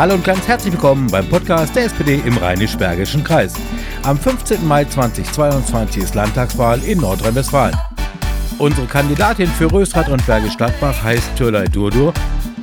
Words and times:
Hallo 0.00 0.14
und 0.14 0.24
ganz 0.24 0.48
herzlich 0.48 0.72
willkommen 0.72 1.08
beim 1.10 1.28
Podcast 1.28 1.76
der 1.76 1.84
SPD 1.84 2.22
im 2.24 2.34
Rheinisch-Bergischen 2.38 3.22
Kreis. 3.22 3.52
Am 4.02 4.18
15. 4.18 4.66
Mai 4.66 4.86
2022 4.86 6.02
ist 6.02 6.14
Landtagswahl 6.14 6.82
in 6.84 7.00
Nordrhein-Westfalen. 7.00 7.76
Unsere 8.56 8.86
Kandidatin 8.86 9.46
für 9.46 9.70
Rösrath 9.70 10.08
und 10.08 10.26
Bergisch 10.26 10.56
Gladbach 10.56 11.02
heißt 11.02 11.36
Türlei 11.36 11.66
Durdur. 11.66 12.14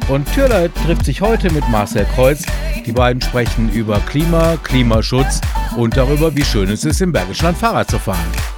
Und 0.07 0.25
Türlei 0.33 0.69
trifft 0.69 1.05
sich 1.05 1.21
heute 1.21 1.53
mit 1.53 1.69
Marcel 1.69 2.07
Kreuz. 2.15 2.43
Die 2.87 2.91
beiden 2.91 3.21
sprechen 3.21 3.71
über 3.71 3.99
Klima, 3.99 4.57
Klimaschutz 4.63 5.39
und 5.75 5.95
darüber, 5.95 6.35
wie 6.35 6.43
schön 6.43 6.71
es 6.71 6.85
ist, 6.85 7.01
im 7.01 7.11
Bergischen 7.11 7.45
Land 7.45 7.59
Fahrrad 7.59 7.91
zu 7.91 7.99
fahren. 7.99 8.56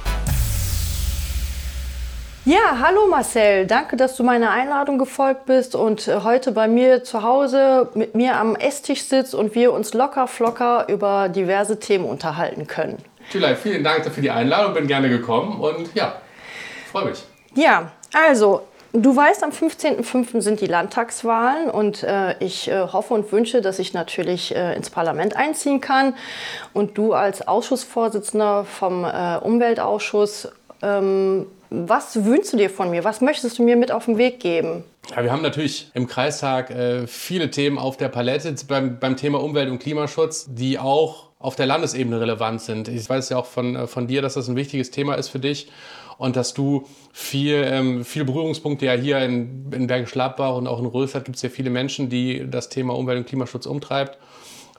Ja, 2.46 2.78
hallo 2.80 3.06
Marcel, 3.06 3.66
danke, 3.66 3.98
dass 3.98 4.16
du 4.16 4.22
meiner 4.22 4.50
Einladung 4.50 4.98
gefolgt 4.98 5.44
bist 5.44 5.74
und 5.74 6.08
äh, 6.08 6.20
heute 6.24 6.52
bei 6.52 6.68
mir 6.68 7.04
zu 7.04 7.22
Hause 7.22 7.90
mit 7.94 8.14
mir 8.14 8.36
am 8.36 8.56
Esstisch 8.56 9.02
sitzt 9.02 9.34
und 9.34 9.54
wir 9.54 9.74
uns 9.74 9.92
locker 9.92 10.26
flocker 10.26 10.86
über 10.88 11.28
diverse 11.28 11.78
Themen 11.78 12.06
unterhalten 12.06 12.66
können. 12.66 12.96
Tülay, 13.30 13.54
vielen 13.56 13.84
Dank 13.84 14.06
für 14.06 14.22
die 14.22 14.30
Einladung, 14.30 14.72
bin 14.72 14.86
gerne 14.86 15.10
gekommen 15.10 15.60
und 15.60 15.94
ja, 15.94 16.14
freue 16.90 17.10
mich. 17.10 17.22
Ja, 17.54 17.92
also 18.14 18.62
Du 18.92 19.14
weißt, 19.14 19.44
am 19.44 19.50
15.05. 19.50 20.40
sind 20.40 20.60
die 20.60 20.66
Landtagswahlen 20.66 21.70
und 21.70 22.02
äh, 22.02 22.36
ich 22.40 22.68
äh, 22.68 22.88
hoffe 22.88 23.14
und 23.14 23.30
wünsche, 23.30 23.60
dass 23.60 23.78
ich 23.78 23.94
natürlich 23.94 24.52
äh, 24.52 24.74
ins 24.74 24.90
Parlament 24.90 25.36
einziehen 25.36 25.80
kann. 25.80 26.16
Und 26.72 26.98
du 26.98 27.12
als 27.12 27.46
Ausschussvorsitzender 27.46 28.64
vom 28.64 29.04
äh, 29.04 29.36
Umweltausschuss 29.36 30.48
ähm, 30.82 31.46
was 31.70 32.24
wünschst 32.24 32.52
du 32.52 32.56
dir 32.56 32.68
von 32.68 32.90
mir? 32.90 33.04
Was 33.04 33.20
möchtest 33.20 33.58
du 33.58 33.62
mir 33.62 33.76
mit 33.76 33.92
auf 33.92 34.06
den 34.06 34.18
Weg 34.18 34.40
geben? 34.40 34.84
Ja, 35.14 35.22
wir 35.22 35.32
haben 35.32 35.42
natürlich 35.42 35.90
im 35.94 36.06
Kreistag 36.06 36.70
äh, 36.70 37.06
viele 37.06 37.50
Themen 37.50 37.78
auf 37.78 37.96
der 37.96 38.08
Palette 38.08 38.54
beim, 38.66 38.98
beim 38.98 39.16
Thema 39.16 39.40
Umwelt- 39.40 39.70
und 39.70 39.78
Klimaschutz, 39.78 40.46
die 40.48 40.78
auch 40.78 41.30
auf 41.38 41.56
der 41.56 41.66
Landesebene 41.66 42.20
relevant 42.20 42.60
sind. 42.60 42.88
Ich 42.88 43.08
weiß 43.08 43.30
ja 43.30 43.38
auch 43.38 43.46
von, 43.46 43.76
äh, 43.76 43.86
von 43.86 44.06
dir, 44.06 44.20
dass 44.20 44.34
das 44.34 44.48
ein 44.48 44.56
wichtiges 44.56 44.90
Thema 44.90 45.14
ist 45.14 45.28
für 45.28 45.38
dich 45.38 45.70
und 46.18 46.36
dass 46.36 46.54
du 46.54 46.86
viel, 47.12 47.62
ähm, 47.64 48.04
viele 48.04 48.24
Berührungspunkte 48.24 48.86
ja 48.86 48.92
hier 48.92 49.20
in, 49.20 49.72
in 49.72 49.86
Bergisch 49.86 50.12
Gladbach 50.12 50.56
und 50.56 50.66
auch 50.66 50.80
in 50.80 50.86
Rösrath 50.86 51.24
gibt 51.24 51.36
es 51.36 51.42
ja 51.42 51.48
viele 51.48 51.70
Menschen, 51.70 52.10
die 52.10 52.46
das 52.50 52.68
Thema 52.68 52.94
Umwelt- 52.94 53.18
und 53.18 53.26
Klimaschutz 53.26 53.66
umtreibt. 53.66 54.18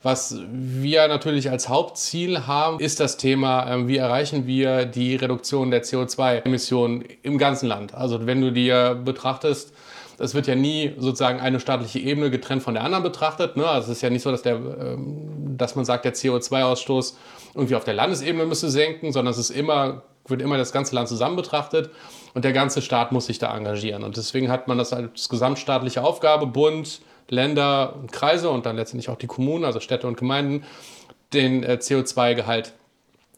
Was 0.03 0.35
wir 0.51 1.07
natürlich 1.07 1.51
als 1.51 1.69
Hauptziel 1.69 2.47
haben, 2.47 2.79
ist 2.79 2.99
das 2.99 3.17
Thema, 3.17 3.71
ähm, 3.71 3.87
wie 3.87 3.97
erreichen 3.97 4.47
wir 4.47 4.85
die 4.85 5.15
Reduktion 5.15 5.69
der 5.69 5.83
CO2-Emissionen 5.83 7.03
im 7.21 7.37
ganzen 7.37 7.67
Land. 7.67 7.93
Also 7.93 8.25
wenn 8.25 8.41
du 8.41 8.51
dir 8.51 8.95
betrachtest, 8.95 9.73
es 10.17 10.33
wird 10.33 10.47
ja 10.47 10.55
nie 10.55 10.93
sozusagen 10.97 11.39
eine 11.39 11.59
staatliche 11.59 11.99
Ebene 11.99 12.31
getrennt 12.31 12.63
von 12.63 12.73
der 12.73 12.83
anderen 12.83 13.03
betrachtet. 13.03 13.57
Ne? 13.57 13.67
Also 13.67 13.91
es 13.91 13.97
ist 13.97 14.01
ja 14.01 14.09
nicht 14.09 14.23
so, 14.23 14.31
dass, 14.31 14.41
der, 14.41 14.55
ähm, 14.55 15.55
dass 15.57 15.75
man 15.75 15.85
sagt, 15.85 16.05
der 16.05 16.15
CO2-Ausstoß 16.15 17.13
irgendwie 17.53 17.75
auf 17.75 17.83
der 17.83 17.93
Landesebene 17.93 18.45
müsste 18.45 18.69
senken, 18.69 19.11
sondern 19.11 19.31
es 19.31 19.37
ist 19.37 19.51
immer, 19.51 20.01
wird 20.27 20.41
immer 20.41 20.57
das 20.57 20.71
ganze 20.71 20.95
Land 20.95 21.09
zusammen 21.09 21.35
betrachtet 21.35 21.91
und 22.33 22.43
der 22.43 22.53
ganze 22.53 22.81
Staat 22.81 23.11
muss 23.11 23.27
sich 23.27 23.37
da 23.37 23.55
engagieren. 23.55 24.03
Und 24.03 24.17
deswegen 24.17 24.49
hat 24.49 24.67
man 24.67 24.79
das 24.79 24.93
als 24.93 25.29
gesamtstaatliche 25.29 26.03
Aufgabe, 26.03 26.47
Bund, 26.47 27.01
Länder 27.31 27.95
und 27.95 28.11
Kreise 28.11 28.49
und 28.49 28.65
dann 28.65 28.75
letztendlich 28.75 29.09
auch 29.09 29.17
die 29.17 29.27
Kommunen, 29.27 29.63
also 29.63 29.79
Städte 29.79 30.05
und 30.05 30.17
Gemeinden, 30.17 30.65
den 31.33 31.63
äh, 31.63 31.77
CO2-Gehalt 31.79 32.73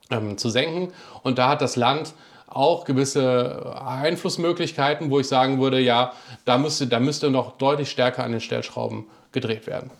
ähm, 0.09 0.37
zu 0.37 0.49
senken. 0.49 0.91
Und 1.21 1.37
da 1.37 1.47
hat 1.47 1.61
das 1.61 1.75
Land 1.75 2.13
auch 2.47 2.85
gewisse 2.85 3.81
Einflussmöglichkeiten, 3.85 5.09
wo 5.09 5.19
ich 5.19 5.27
sagen 5.27 5.61
würde, 5.61 5.79
ja, 5.79 6.13
da 6.43 6.57
müsste, 6.57 6.87
da 6.87 6.99
müsste 6.99 7.29
noch 7.29 7.57
deutlich 7.57 7.89
stärker 7.89 8.23
an 8.23 8.31
den 8.31 8.41
Stellschrauben 8.41 9.05
gedreht 9.31 9.67
werden. 9.67 9.91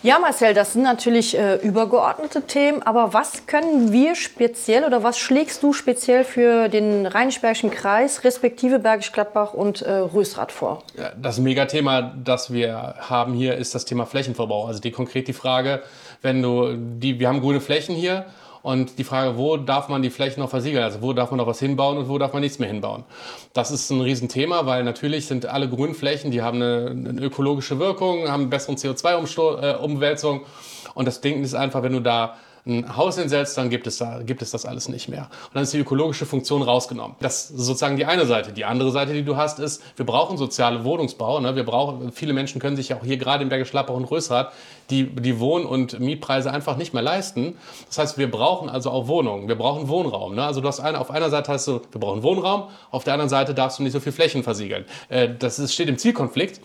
Ja, 0.00 0.20
Marcel, 0.20 0.54
das 0.54 0.74
sind 0.74 0.82
natürlich 0.82 1.36
äh, 1.36 1.56
übergeordnete 1.56 2.42
Themen, 2.42 2.84
aber 2.84 3.14
was 3.14 3.46
können 3.46 3.90
wir 3.90 4.14
speziell 4.14 4.84
oder 4.84 5.02
was 5.02 5.18
schlägst 5.18 5.60
du 5.64 5.72
speziell 5.72 6.22
für 6.22 6.68
den 6.68 7.04
Rheinisch-Bergischen 7.04 7.72
Kreis, 7.72 8.22
respektive 8.22 8.78
Bergisch 8.78 9.10
Gladbach 9.10 9.54
und 9.54 9.82
äh, 9.82 9.90
Rösrath 9.90 10.52
vor? 10.52 10.84
Ja, 10.96 11.10
das 11.20 11.40
Megathema, 11.40 12.14
das 12.22 12.52
wir 12.52 12.94
haben 13.00 13.34
hier, 13.34 13.56
ist 13.56 13.74
das 13.74 13.86
Thema 13.86 14.06
Flächenverbrauch. 14.06 14.68
Also 14.68 14.80
die 14.80 14.92
konkret 14.92 15.26
die 15.26 15.32
Frage, 15.32 15.82
wenn 16.22 16.42
du 16.42 16.76
die, 16.76 17.18
wir 17.18 17.26
haben 17.26 17.40
grüne 17.40 17.60
Flächen 17.60 17.96
hier 17.96 18.26
und 18.62 18.98
die 18.98 19.04
Frage, 19.04 19.36
wo 19.36 19.56
darf 19.56 19.88
man 19.88 20.02
die 20.02 20.10
Flächen 20.10 20.40
noch 20.40 20.50
versiegeln? 20.50 20.84
Also 20.84 21.02
wo 21.02 21.12
darf 21.12 21.30
man 21.30 21.38
noch 21.38 21.46
was 21.46 21.58
hinbauen 21.58 21.98
und 21.98 22.08
wo 22.08 22.18
darf 22.18 22.32
man 22.32 22.42
nichts 22.42 22.58
mehr 22.58 22.68
hinbauen? 22.68 23.04
Das 23.52 23.70
ist 23.70 23.90
ein 23.90 24.00
Riesenthema, 24.00 24.66
weil 24.66 24.84
natürlich 24.84 25.26
sind 25.26 25.46
alle 25.46 25.68
Grünflächen, 25.68 26.30
die 26.30 26.42
haben 26.42 26.62
eine, 26.62 26.90
eine 26.90 27.20
ökologische 27.20 27.78
Wirkung, 27.78 28.28
haben 28.28 28.50
besseren 28.50 28.76
CO2-Umwälzung. 28.76 30.40
Äh, 30.40 30.88
und 30.94 31.06
das 31.06 31.20
Ding 31.20 31.42
ist 31.42 31.54
einfach, 31.54 31.82
wenn 31.82 31.92
du 31.92 32.00
da 32.00 32.36
ein 32.68 32.96
Haus 32.96 33.18
hinsetzt, 33.18 33.56
dann 33.56 33.70
gibt 33.70 33.86
es, 33.86 33.98
da, 33.98 34.22
gibt 34.22 34.42
es 34.42 34.50
das 34.50 34.66
alles 34.66 34.88
nicht 34.88 35.08
mehr. 35.08 35.22
Und 35.22 35.54
dann 35.54 35.62
ist 35.62 35.72
die 35.72 35.78
ökologische 35.78 36.26
Funktion 36.26 36.62
rausgenommen. 36.62 37.16
Das 37.20 37.50
ist 37.50 37.58
sozusagen 37.58 37.96
die 37.96 38.04
eine 38.04 38.26
Seite. 38.26 38.52
Die 38.52 38.64
andere 38.64 38.90
Seite, 38.90 39.14
die 39.14 39.24
du 39.24 39.36
hast, 39.36 39.58
ist, 39.58 39.82
wir 39.96 40.06
brauchen 40.06 40.36
soziale 40.36 40.84
Wohnungsbau. 40.84 41.40
Ne? 41.40 41.56
Wir 41.56 41.64
brauchen, 41.64 42.12
viele 42.12 42.32
Menschen 42.32 42.60
können 42.60 42.76
sich 42.76 42.90
ja 42.90 42.98
auch 42.98 43.04
hier 43.04 43.16
gerade 43.16 43.42
im 43.42 43.48
Bergisch 43.48 43.70
Gladbach 43.70 43.94
und 43.94 44.04
Rösrath 44.04 44.52
die, 44.90 45.04
die 45.04 45.38
Wohn- 45.40 45.66
und 45.66 45.98
Mietpreise 46.00 46.50
einfach 46.50 46.76
nicht 46.76 46.94
mehr 46.94 47.02
leisten. 47.02 47.56
Das 47.88 47.98
heißt, 47.98 48.18
wir 48.18 48.30
brauchen 48.30 48.68
also 48.68 48.90
auch 48.90 49.08
Wohnungen. 49.08 49.48
Wir 49.48 49.56
brauchen 49.56 49.88
Wohnraum. 49.88 50.34
Ne? 50.34 50.44
Also 50.44 50.60
du 50.60 50.68
hast 50.68 50.80
eine, 50.80 51.00
auf 51.00 51.10
einer 51.10 51.30
Seite 51.30 51.52
hast 51.52 51.66
du, 51.68 51.80
wir 51.90 52.00
brauchen 52.00 52.22
Wohnraum, 52.22 52.64
auf 52.90 53.04
der 53.04 53.14
anderen 53.14 53.28
Seite 53.28 53.54
darfst 53.54 53.78
du 53.78 53.82
nicht 53.82 53.92
so 53.92 54.00
viel 54.00 54.12
Flächen 54.12 54.42
versiegeln. 54.42 54.84
Äh, 55.08 55.28
das 55.38 55.58
ist, 55.58 55.74
steht 55.74 55.88
im 55.88 55.98
Zielkonflikt. 55.98 56.60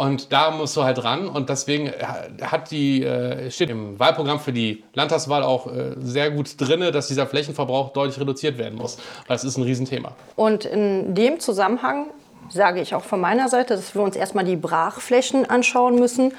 Und 0.00 0.32
da 0.32 0.50
musst 0.50 0.74
du 0.78 0.82
halt 0.82 1.04
ran. 1.04 1.28
Und 1.28 1.50
deswegen 1.50 1.92
hat 2.40 2.70
die, 2.70 3.04
äh, 3.04 3.50
steht 3.50 3.68
im 3.68 3.98
Wahlprogramm 3.98 4.40
für 4.40 4.50
die 4.50 4.82
Landtagswahl 4.94 5.42
auch 5.42 5.66
äh, 5.66 5.92
sehr 5.98 6.30
gut 6.30 6.58
drin, 6.58 6.80
dass 6.90 7.08
dieser 7.08 7.26
Flächenverbrauch 7.26 7.92
deutlich 7.92 8.18
reduziert 8.18 8.56
werden 8.56 8.78
muss. 8.78 8.96
Das 9.28 9.44
ist 9.44 9.58
ein 9.58 9.62
Riesenthema. 9.62 10.12
Und 10.36 10.64
in 10.64 11.14
dem 11.14 11.38
Zusammenhang 11.38 12.06
sage 12.48 12.80
ich 12.80 12.94
auch 12.94 13.04
von 13.04 13.20
meiner 13.20 13.50
Seite, 13.50 13.76
dass 13.76 13.94
wir 13.94 14.00
uns 14.00 14.16
erstmal 14.16 14.46
die 14.46 14.56
Brachflächen 14.56 15.44
anschauen 15.44 15.96
müssen. 15.96 16.32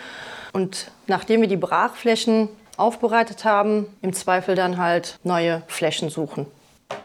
Und 0.53 0.89
nachdem 1.05 1.41
wir 1.41 1.47
die 1.47 1.55
Brachflächen 1.55 2.49
aufbereitet 2.77 3.45
haben, 3.45 3.85
im 4.01 4.13
Zweifel 4.13 4.55
dann 4.55 4.79
halt 4.79 5.19
neue 5.23 5.61
Flächen 5.67 6.09
suchen. 6.09 6.47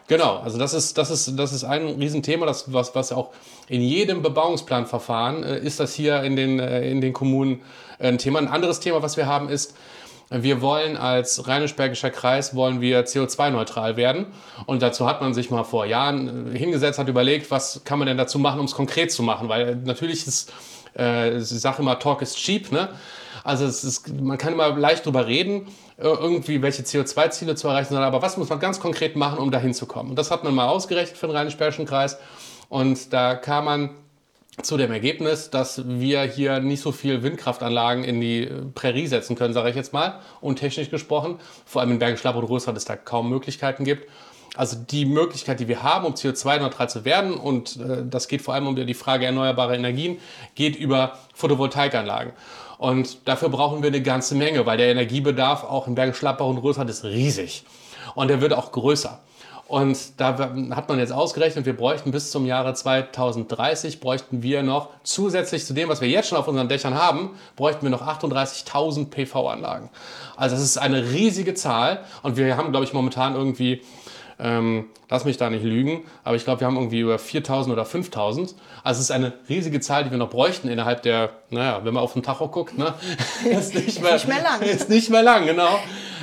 Genau, 0.07 0.37
also 0.37 0.57
das 0.57 0.73
ist, 0.73 0.97
das 0.97 1.11
ist, 1.11 1.37
das 1.37 1.53
ist 1.53 1.63
ein 1.63 1.87
Riesenthema, 1.87 2.45
das, 2.45 2.71
was, 2.71 2.95
was 2.95 3.11
auch 3.11 3.31
in 3.67 3.81
jedem 3.81 4.21
Bebauungsplanverfahren 4.21 5.43
äh, 5.43 5.59
ist 5.59 5.79
das 5.79 5.93
hier 5.93 6.23
in 6.23 6.35
den, 6.35 6.59
äh, 6.59 6.89
in 6.89 7.01
den 7.01 7.13
Kommunen 7.13 7.61
ein 7.99 8.17
Thema. 8.17 8.39
Ein 8.39 8.47
anderes 8.47 8.79
Thema, 8.79 9.01
was 9.01 9.17
wir 9.17 9.25
haben, 9.25 9.49
ist, 9.49 9.75
wir 10.29 10.61
wollen 10.61 10.97
als 10.97 11.47
Rheinisch-Bergischer 11.47 12.09
Kreis 12.09 12.53
wollen 12.53 12.81
wir 12.81 13.05
CO2-neutral 13.05 13.95
werden. 13.95 14.27
Und 14.65 14.81
dazu 14.81 15.07
hat 15.07 15.21
man 15.21 15.33
sich 15.33 15.49
mal 15.49 15.63
vor 15.63 15.85
Jahren 15.85 16.53
äh, 16.53 16.57
hingesetzt, 16.57 16.99
hat 16.99 17.07
überlegt, 17.07 17.49
was 17.49 17.81
kann 17.85 17.99
man 17.99 18.07
denn 18.07 18.17
dazu 18.17 18.37
machen, 18.37 18.59
um 18.59 18.65
es 18.65 18.73
konkret 18.73 19.11
zu 19.11 19.23
machen. 19.23 19.47
Weil 19.47 19.77
natürlich 19.77 20.27
ist, 20.27 20.51
äh, 20.97 21.37
ich 21.37 21.47
sage 21.47 21.81
immer, 21.81 21.97
Talk 21.99 22.21
is 22.21 22.35
cheap, 22.35 22.71
ne? 22.71 22.89
Also 23.43 23.65
ist, 23.65 24.09
man 24.13 24.37
kann 24.37 24.51
immer 24.51 24.75
leicht 24.75 25.05
drüber 25.05 25.25
reden, 25.25 25.67
äh, 25.97 26.03
irgendwie 26.03 26.61
welche 26.61 26.83
CO2-Ziele 26.83 27.55
zu 27.55 27.69
erreichen 27.69 27.93
sind, 27.93 28.03
aber 28.03 28.21
was 28.21 28.35
muss 28.35 28.49
man 28.49 28.59
ganz 28.59 28.81
konkret 28.81 29.15
machen, 29.15 29.39
um 29.39 29.51
dahin 29.51 29.73
zu 29.73 29.85
kommen? 29.85 30.09
Und 30.09 30.19
das 30.19 30.31
hat 30.31 30.43
man 30.43 30.53
mal 30.53 30.67
ausgerechnet 30.67 31.17
für 31.17 31.27
den 31.27 31.35
Rheinisch-Bergischen 31.37 31.85
Kreis 31.85 32.17
und 32.67 33.13
da 33.13 33.35
kam 33.35 33.65
man 33.65 33.91
zu 34.61 34.75
dem 34.75 34.91
Ergebnis, 34.91 35.51
dass 35.51 35.87
wir 35.87 36.23
hier 36.23 36.59
nicht 36.59 36.81
so 36.81 36.91
viel 36.91 37.21
Windkraftanlagen 37.21 38.03
in 38.03 38.19
die 38.19 38.49
Prärie 38.73 39.07
setzen 39.07 39.35
können, 39.35 39.53
sage 39.53 39.69
ich 39.69 39.75
jetzt 39.75 39.93
mal, 39.93 40.19
untechnisch 40.41 40.89
gesprochen. 40.89 41.39
Vor 41.65 41.81
allem 41.81 41.91
in 41.91 41.99
Bergisch 41.99 42.25
und 42.25 42.43
Rösrath 42.43 42.75
es 42.75 42.85
da 42.85 42.95
kaum 42.95 43.29
Möglichkeiten 43.29 43.83
gibt. 43.83 44.09
Also 44.55 44.75
die 44.75 45.05
Möglichkeit, 45.05 45.59
die 45.59 45.67
wir 45.67 45.83
haben, 45.83 46.05
um 46.05 46.13
CO2-neutral 46.13 46.89
zu 46.89 47.05
werden, 47.05 47.35
und 47.35 47.77
äh, 47.77 48.03
das 48.03 48.27
geht 48.27 48.41
vor 48.41 48.55
allem 48.55 48.65
um 48.65 48.75
die 48.75 48.93
Frage 48.95 49.27
erneuerbarer 49.27 49.75
Energien, 49.75 50.17
geht 50.55 50.75
über 50.75 51.19
Photovoltaikanlagen. 51.35 52.33
Und 52.79 53.27
dafür 53.27 53.49
brauchen 53.49 53.83
wir 53.83 53.89
eine 53.89 54.01
ganze 54.01 54.33
Menge, 54.33 54.65
weil 54.65 54.77
der 54.77 54.87
Energiebedarf 54.87 55.63
auch 55.63 55.87
in 55.87 55.93
Bergisch 55.93 56.23
und 56.23 56.57
Rösrath 56.57 56.89
ist 56.89 57.03
riesig. 57.03 57.65
Und 58.15 58.29
der 58.29 58.41
wird 58.41 58.53
auch 58.53 58.71
größer. 58.71 59.19
Und 59.67 60.19
da 60.19 60.37
hat 60.71 60.87
man 60.87 60.97
jetzt 60.97 61.11
ausgerechnet, 61.11 61.65
wir 61.65 61.75
bräuchten 61.75 62.11
bis 62.11 62.31
zum 62.31 62.45
Jahre 62.45 62.73
2030, 62.73 63.99
bräuchten 63.99 64.41
wir 64.41 64.63
noch 64.63 64.89
zusätzlich 65.03 65.65
zu 65.65 65.73
dem, 65.73 65.89
was 65.89 65.99
wir 65.99 66.07
jetzt 66.07 66.29
schon 66.29 66.37
auf 66.37 66.47
unseren 66.47 66.69
Dächern 66.69 66.95
haben, 66.95 67.31
bräuchten 67.57 67.83
wir 67.83 67.89
noch 67.89 68.01
38.000 68.01 69.09
PV-Anlagen. 69.09 69.89
Also 70.37 70.55
das 70.55 70.63
ist 70.63 70.77
eine 70.77 71.11
riesige 71.11 71.53
Zahl 71.53 72.05
und 72.23 72.37
wir 72.37 72.55
haben, 72.55 72.71
glaube 72.71 72.85
ich, 72.85 72.93
momentan 72.93 73.35
irgendwie 73.35 73.81
ähm, 74.39 74.85
lass 75.09 75.25
mich 75.25 75.37
da 75.37 75.49
nicht 75.49 75.63
lügen, 75.63 76.05
aber 76.23 76.35
ich 76.35 76.43
glaube, 76.43 76.61
wir 76.61 76.67
haben 76.67 76.75
irgendwie 76.75 76.99
über 76.99 77.17
4000 77.17 77.73
oder 77.73 77.85
5000. 77.85 78.53
Also 78.83 78.99
es 78.99 79.05
ist 79.05 79.11
eine 79.11 79.33
riesige 79.49 79.79
Zahl, 79.79 80.03
die 80.03 80.11
wir 80.11 80.17
noch 80.17 80.29
bräuchten 80.29 80.69
innerhalb 80.69 81.01
der, 81.01 81.31
naja, 81.49 81.81
wenn 81.83 81.93
man 81.93 82.03
auf 82.03 82.13
den 82.13 82.23
Tacho 82.23 82.47
guckt, 82.47 82.77
ne? 82.77 82.93
ist 83.49 83.73
nicht 83.73 84.01
mehr, 84.01 84.13
nicht 84.13 84.27
mehr 84.27 84.41
lang. 84.41 84.61
Ist 84.61 84.89
nicht 84.89 85.09
mehr 85.09 85.23
lang, 85.23 85.45
genau. 85.45 85.79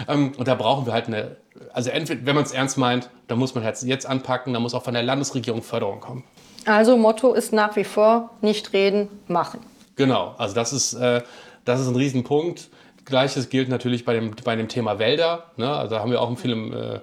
Ähm, 0.08 0.32
und 0.36 0.46
da 0.46 0.54
brauchen 0.54 0.86
wir 0.86 0.92
halt 0.92 1.08
eine, 1.08 1.36
also 1.74 1.90
entweder, 1.90 2.24
wenn 2.24 2.34
man 2.34 2.44
es 2.44 2.52
ernst 2.52 2.78
meint, 2.78 3.10
dann 3.28 3.38
muss 3.38 3.54
man 3.54 3.64
jetzt 3.64 4.06
anpacken, 4.06 4.54
dann 4.54 4.62
muss 4.62 4.72
auch 4.72 4.84
von 4.84 4.94
der 4.94 5.02
Landesregierung 5.02 5.62
Förderung 5.62 6.00
kommen. 6.00 6.24
Also 6.64 6.96
Motto 6.96 7.34
ist 7.34 7.52
nach 7.52 7.76
wie 7.76 7.84
vor 7.84 8.30
nicht 8.40 8.72
reden, 8.72 9.08
machen. 9.28 9.60
Genau, 9.96 10.34
also 10.38 10.54
das 10.54 10.72
ist, 10.72 10.94
äh, 10.94 11.20
das 11.66 11.80
ist 11.80 11.88
ein 11.88 11.96
Riesenpunkt 11.96 12.70
Gleiches 13.04 13.48
gilt 13.48 13.68
natürlich 13.68 14.04
bei 14.04 14.14
dem, 14.14 14.34
bei 14.44 14.56
dem 14.56 14.68
Thema 14.68 14.98
Wälder. 14.98 15.44
Ne? 15.56 15.70
Also 15.70 15.94
da 15.94 16.00
haben 16.00 16.10
wir 16.10 16.20
auch 16.20 16.28
im 16.28 16.36
Film, 16.36 16.72
äh, 16.72 17.00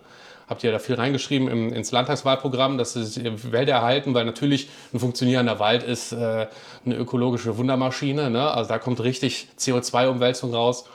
habt 0.47 0.63
ihr 0.63 0.71
da 0.71 0.79
viel 0.79 0.95
reingeschrieben 0.95 1.47
im, 1.47 1.73
ins 1.73 1.91
Landtagswahlprogramm, 1.91 2.77
dass 2.77 2.95
es 2.95 3.21
Wälder 3.23 3.73
erhalten, 3.73 4.13
weil 4.13 4.25
natürlich 4.25 4.69
ein 4.93 4.99
funktionierender 4.99 5.59
Wald 5.59 5.83
ist 5.83 6.11
äh, 6.11 6.47
eine 6.85 6.95
ökologische 6.95 7.57
Wundermaschine. 7.57 8.29
Ne? 8.29 8.51
Also 8.51 8.69
da 8.69 8.79
kommt 8.79 9.01
richtig 9.01 9.47
CO2-Umwälzung 9.59 10.53
raus. 10.53 10.85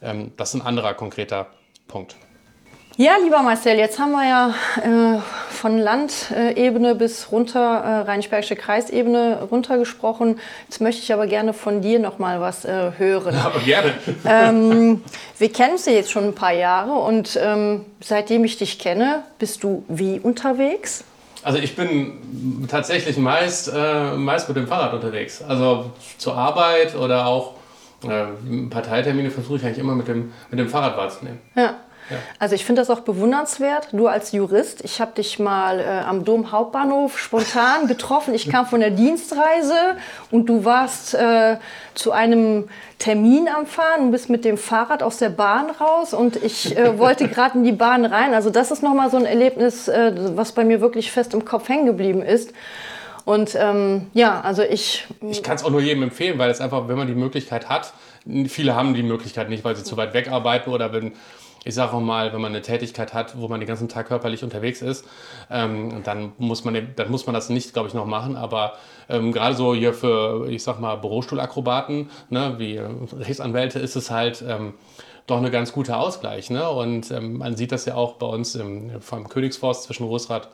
Ähm, 0.00 0.32
das 0.36 0.54
ist 0.54 0.60
ein 0.60 0.66
anderer 0.66 0.94
konkreter 0.94 1.48
Punkt. 1.88 2.16
Ja, 2.96 3.16
lieber 3.20 3.42
Marcel, 3.42 3.76
jetzt 3.76 3.98
haben 3.98 4.12
wir 4.12 4.24
ja 4.24 4.54
äh, 4.76 5.20
von 5.50 5.78
Landebene 5.78 6.94
bis 6.94 7.32
runter, 7.32 7.58
äh, 7.58 8.00
Rheinisch-Bergische 8.02 8.54
Kreisebene 8.54 9.48
runtergesprochen. 9.50 10.38
Jetzt 10.68 10.80
möchte 10.80 11.02
ich 11.02 11.12
aber 11.12 11.26
gerne 11.26 11.54
von 11.54 11.80
dir 11.80 11.98
noch 11.98 12.20
mal 12.20 12.40
was 12.40 12.64
äh, 12.64 12.92
hören. 12.96 13.34
Ja, 13.34 13.46
aber 13.46 13.58
gerne. 13.58 13.94
Ähm, 14.24 15.02
wir 15.38 15.52
kennen 15.52 15.72
uns 15.72 15.86
ja 15.86 15.92
jetzt 15.92 16.12
schon 16.12 16.22
ein 16.22 16.34
paar 16.36 16.52
Jahre 16.52 16.92
und 16.92 17.36
ähm, 17.42 17.84
seitdem 18.00 18.44
ich 18.44 18.58
dich 18.58 18.78
kenne, 18.78 19.24
bist 19.40 19.64
du 19.64 19.84
wie 19.88 20.20
unterwegs? 20.20 21.02
Also 21.42 21.58
ich 21.58 21.74
bin 21.74 22.66
tatsächlich 22.68 23.16
meist, 23.16 23.72
äh, 23.74 24.12
meist 24.12 24.46
mit 24.46 24.56
dem 24.56 24.68
Fahrrad 24.68 24.94
unterwegs. 24.94 25.42
Also 25.42 25.90
zur 26.16 26.36
Arbeit 26.36 26.94
oder 26.94 27.26
auch 27.26 27.54
äh, 28.04 28.26
Parteitermine 28.70 29.30
versuche 29.30 29.56
ich 29.56 29.64
eigentlich 29.64 29.78
immer 29.78 29.96
mit 29.96 30.06
dem, 30.06 30.32
mit 30.50 30.60
dem 30.60 30.68
Fahrrad 30.68 30.96
wahrzunehmen. 30.96 31.40
Ja. 31.56 31.74
Ja. 32.10 32.16
Also 32.38 32.54
ich 32.54 32.64
finde 32.64 32.82
das 32.82 32.90
auch 32.90 33.00
bewundernswert. 33.00 33.88
Du 33.92 34.06
als 34.06 34.32
Jurist, 34.32 34.84
ich 34.84 35.00
habe 35.00 35.12
dich 35.12 35.38
mal 35.38 35.80
äh, 35.80 35.84
am 35.84 36.24
Dom 36.24 36.52
Hauptbahnhof 36.52 37.18
spontan 37.18 37.86
getroffen. 37.88 38.34
Ich 38.34 38.50
kam 38.50 38.66
von 38.66 38.80
der 38.80 38.90
Dienstreise 38.90 39.96
und 40.30 40.46
du 40.46 40.64
warst 40.64 41.14
äh, 41.14 41.56
zu 41.94 42.12
einem 42.12 42.68
Termin 42.98 43.48
am 43.48 43.66
Fahren 43.66 44.02
und 44.02 44.10
bist 44.10 44.28
mit 44.28 44.44
dem 44.44 44.58
Fahrrad 44.58 45.02
aus 45.02 45.18
der 45.18 45.30
Bahn 45.30 45.70
raus 45.70 46.12
und 46.12 46.36
ich 46.36 46.76
äh, 46.76 46.98
wollte 46.98 47.28
gerade 47.28 47.58
in 47.58 47.64
die 47.64 47.72
Bahn 47.72 48.04
rein. 48.04 48.34
Also 48.34 48.50
das 48.50 48.70
ist 48.70 48.82
nochmal 48.82 49.10
so 49.10 49.16
ein 49.16 49.26
Erlebnis, 49.26 49.88
äh, 49.88 50.12
was 50.36 50.52
bei 50.52 50.64
mir 50.64 50.80
wirklich 50.80 51.10
fest 51.10 51.34
im 51.34 51.44
Kopf 51.44 51.68
hängen 51.68 51.86
geblieben 51.86 52.22
ist. 52.22 52.52
Und 53.24 53.56
ähm, 53.58 54.08
ja, 54.12 54.40
also 54.40 54.62
ich. 54.62 55.06
Ich 55.22 55.42
kann 55.42 55.56
es 55.56 55.64
auch 55.64 55.70
nur 55.70 55.80
jedem 55.80 56.02
empfehlen, 56.02 56.38
weil 56.38 56.50
es 56.50 56.60
einfach, 56.60 56.88
wenn 56.88 56.98
man 56.98 57.06
die 57.06 57.14
Möglichkeit 57.14 57.68
hat, 57.68 57.94
viele 58.48 58.74
haben 58.74 58.94
die 58.94 59.02
Möglichkeit 59.02 59.48
nicht, 59.48 59.64
weil 59.64 59.76
sie 59.76 59.84
zu 59.84 59.96
weit 59.96 60.14
weg 60.14 60.30
arbeiten 60.30 60.70
oder 60.70 60.92
wenn 60.92 61.12
ich 61.64 61.74
sage 61.74 61.94
auch 61.94 62.00
mal, 62.00 62.32
wenn 62.32 62.40
man 62.40 62.52
eine 62.52 62.62
Tätigkeit 62.62 63.14
hat, 63.14 63.38
wo 63.38 63.48
man 63.48 63.58
den 63.58 63.66
ganzen 63.66 63.88
Tag 63.88 64.08
körperlich 64.08 64.44
unterwegs 64.44 64.82
ist, 64.82 65.06
ähm, 65.50 66.02
dann, 66.04 66.32
muss 66.38 66.64
man, 66.64 66.88
dann 66.94 67.10
muss 67.10 67.26
man 67.26 67.34
das 67.34 67.48
nicht, 67.48 67.72
glaube 67.72 67.88
ich, 67.88 67.94
noch 67.94 68.04
machen. 68.04 68.36
Aber 68.36 68.74
ähm, 69.08 69.32
gerade 69.32 69.56
so 69.56 69.74
hier 69.74 69.94
für, 69.94 70.46
ich 70.50 70.62
sag 70.62 70.78
mal, 70.78 70.96
Bürostuhlakrobaten, 70.96 72.10
ne, 72.28 72.54
wie 72.58 72.78
Rechtsanwälte, 72.78 73.78
ist 73.78 73.96
es 73.96 74.10
halt 74.10 74.44
ähm, 74.46 74.74
doch 75.26 75.38
eine 75.38 75.50
ganz 75.50 75.72
gute 75.72 75.96
Ausgleich. 75.96 76.50
Ne? 76.50 76.68
Und 76.68 77.10
ähm, 77.10 77.38
man 77.38 77.56
sieht 77.56 77.72
das 77.72 77.86
ja 77.86 77.94
auch 77.94 78.14
bei 78.14 78.26
uns 78.26 78.54
im, 78.56 79.00
vom 79.00 79.28
Königsforst 79.28 79.84
zwischen 79.84 80.04
Rosrad 80.04 80.48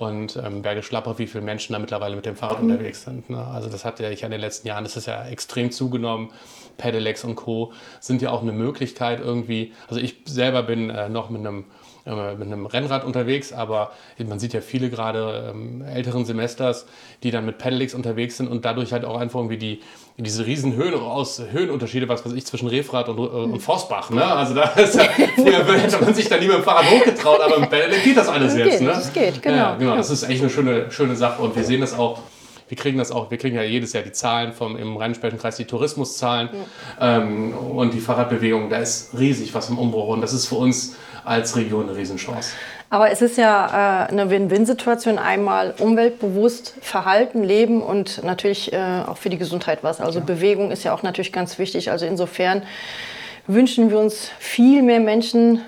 und 0.00 0.36
ähm, 0.42 0.62
Bergisch 0.62 0.90
Lapper, 0.90 1.18
wie 1.18 1.26
viele 1.26 1.44
Menschen 1.44 1.74
da 1.74 1.78
mittlerweile 1.78 2.16
mit 2.16 2.24
dem 2.24 2.34
Fahrrad 2.34 2.62
mhm. 2.62 2.70
unterwegs 2.70 3.02
sind. 3.04 3.28
Ne? 3.28 3.46
Also 3.46 3.68
das 3.68 3.84
hat 3.84 4.00
ja 4.00 4.08
ich 4.08 4.22
in 4.22 4.30
den 4.30 4.40
letzten 4.40 4.66
Jahren, 4.66 4.82
das 4.82 4.96
ist 4.96 5.06
ja 5.06 5.26
extrem 5.26 5.70
zugenommen. 5.70 6.30
Pedelecs 6.78 7.22
und 7.24 7.34
Co. 7.34 7.74
sind 8.00 8.22
ja 8.22 8.30
auch 8.30 8.40
eine 8.40 8.52
Möglichkeit 8.52 9.20
irgendwie. 9.20 9.74
Also 9.88 10.00
ich 10.00 10.16
selber 10.24 10.62
bin 10.62 10.88
äh, 10.88 11.10
noch 11.10 11.28
mit 11.28 11.40
einem 11.40 11.66
mit 12.04 12.46
einem 12.46 12.66
Rennrad 12.66 13.04
unterwegs, 13.04 13.52
aber 13.52 13.92
man 14.18 14.38
sieht 14.38 14.52
ja 14.52 14.60
viele 14.60 14.90
gerade 14.90 15.52
ähm, 15.52 15.82
älteren 15.82 16.24
Semesters, 16.24 16.86
die 17.22 17.30
dann 17.30 17.44
mit 17.44 17.58
Pedelecs 17.58 17.94
unterwegs 17.94 18.36
sind 18.36 18.48
und 18.48 18.64
dadurch 18.64 18.92
halt 18.92 19.04
auch 19.04 19.18
einfach 19.18 19.40
irgendwie 19.40 19.58
die, 19.58 19.80
diese 20.16 20.46
riesen 20.46 20.76
Höhen 20.76 20.94
aus, 20.94 21.42
Höhenunterschiede, 21.50 22.08
was 22.08 22.24
weiß 22.24 22.32
ich, 22.32 22.46
zwischen 22.46 22.68
Refrad 22.68 23.08
und, 23.08 23.18
äh, 23.18 23.20
und 23.20 23.60
Forstbach. 23.60 24.10
Ne? 24.10 24.24
Also 24.24 24.54
da 24.54 24.62
ist 24.70 24.94
ja, 24.94 25.04
früher 25.34 25.64
hätte 25.78 26.02
man 26.02 26.14
sich 26.14 26.28
da 26.28 26.36
nie 26.36 26.46
mit 26.46 26.56
dem 26.56 26.62
Fahrrad 26.62 26.90
hochgetraut, 26.90 27.40
aber 27.40 27.60
mit 27.60 27.70
Pedelec 27.70 28.02
geht 28.04 28.16
das 28.16 28.28
alles 28.28 28.52
das 28.52 28.58
jetzt. 28.58 28.78
Geht, 28.78 28.80
ne? 28.82 28.88
Das 28.88 29.12
geht, 29.12 29.42
genau. 29.42 29.56
Ja, 29.56 29.76
genau. 29.76 29.96
Das 29.96 30.10
ist 30.10 30.22
echt 30.22 30.40
eine 30.40 30.50
schöne, 30.50 30.90
schöne 30.90 31.16
Sache 31.16 31.42
und 31.42 31.54
wir 31.54 31.64
sehen 31.64 31.80
das 31.80 31.98
auch 31.98 32.20
wir 32.70 32.76
kriegen 32.76 32.98
das 32.98 33.10
auch, 33.10 33.32
wir 33.32 33.38
kriegen 33.38 33.56
ja 33.56 33.62
jedes 33.62 33.92
Jahr 33.92 34.04
die 34.04 34.12
Zahlen 34.12 34.52
vom, 34.52 34.76
im 34.76 34.96
Rheinisch-Bergischen 34.96 35.40
Kreis, 35.40 35.56
die 35.56 35.64
Tourismuszahlen 35.64 36.50
ja. 37.00 37.18
ähm, 37.18 37.52
und 37.52 37.92
die 37.92 38.00
Fahrradbewegung, 38.00 38.70
da 38.70 38.78
ist 38.78 39.10
riesig 39.18 39.52
was 39.54 39.70
im 39.70 39.78
Umbruch 39.78 40.08
und 40.08 40.20
das 40.20 40.32
ist 40.32 40.46
für 40.46 40.54
uns 40.54 40.94
als 41.24 41.56
Region 41.56 41.88
eine 41.88 41.96
Riesenchance. 41.96 42.52
Aber 42.88 43.10
es 43.10 43.22
ist 43.22 43.36
ja 43.36 44.04
äh, 44.06 44.08
eine 44.08 44.30
Win-Win-Situation, 44.30 45.18
einmal 45.18 45.74
umweltbewusst 45.78 46.74
verhalten, 46.80 47.42
leben 47.42 47.82
und 47.82 48.22
natürlich 48.22 48.72
äh, 48.72 49.02
auch 49.04 49.16
für 49.16 49.30
die 49.30 49.38
Gesundheit 49.38 49.80
was. 49.82 50.00
Also 50.00 50.20
ja. 50.20 50.24
Bewegung 50.24 50.70
ist 50.70 50.84
ja 50.84 50.94
auch 50.94 51.02
natürlich 51.02 51.32
ganz 51.32 51.58
wichtig. 51.58 51.90
Also 51.90 52.06
insofern 52.06 52.62
wünschen 53.48 53.90
wir 53.90 53.98
uns 53.98 54.30
viel 54.38 54.82
mehr 54.82 55.00
Menschen 55.00 55.62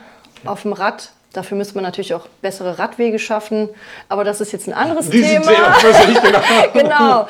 auf 0.44 0.62
dem 0.62 0.72
Rad 0.72 1.10
Dafür 1.32 1.56
müsste 1.56 1.74
man 1.74 1.84
natürlich 1.84 2.14
auch 2.14 2.26
bessere 2.40 2.78
Radwege 2.78 3.18
schaffen. 3.18 3.68
Aber 4.08 4.24
das 4.24 4.40
ist 4.40 4.52
jetzt 4.52 4.66
ein 4.68 4.74
anderes 4.74 5.10
Thema. 5.10 5.46
Thema 5.46 6.22
genau. 6.72 6.72
genau. 6.74 7.28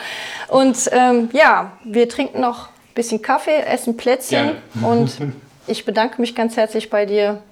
Und 0.48 0.90
ähm, 0.92 1.30
ja, 1.32 1.72
wir 1.84 2.08
trinken 2.08 2.40
noch 2.40 2.68
ein 2.68 2.94
bisschen 2.94 3.22
Kaffee, 3.22 3.62
essen 3.62 3.96
Plätzchen. 3.96 4.52
Gerne. 4.74 4.86
Und 4.86 5.16
ich 5.66 5.84
bedanke 5.84 6.20
mich 6.20 6.34
ganz 6.34 6.56
herzlich 6.56 6.90
bei 6.90 7.06
dir. 7.06 7.42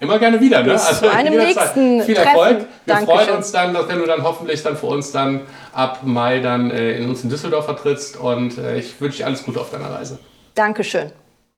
Immer 0.00 0.18
gerne 0.20 0.40
wieder, 0.40 0.62
ne? 0.62 0.74
Bis 0.74 0.86
also 0.86 1.06
zu 1.06 1.12
einem 1.12 1.36
nächsten 1.36 2.02
Viel 2.02 2.16
Erfolg. 2.16 2.58
Treffen. 2.58 2.68
Wir 2.84 2.94
Dankeschön. 2.94 3.16
freuen 3.16 3.36
uns 3.36 3.52
dann, 3.52 3.74
dass 3.74 3.88
wenn 3.88 3.98
du 3.98 4.06
dann 4.06 4.22
hoffentlich 4.22 4.62
dann 4.62 4.76
für 4.76 4.86
uns 4.86 5.10
dann 5.10 5.40
ab 5.72 6.00
Mai 6.04 6.38
dann 6.38 6.70
äh, 6.70 6.98
in 6.98 7.08
uns 7.08 7.24
in 7.24 7.30
Düsseldorf 7.30 7.64
vertrittst. 7.64 8.16
Und 8.16 8.58
äh, 8.58 8.78
ich 8.78 9.00
wünsche 9.00 9.18
dir 9.18 9.26
alles 9.26 9.42
Gute 9.42 9.60
auf 9.60 9.70
deiner 9.70 9.90
Reise. 9.90 10.18
Dankeschön. 10.54 11.10